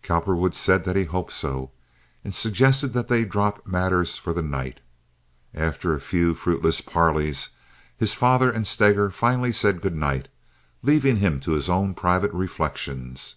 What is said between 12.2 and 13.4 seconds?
reflections.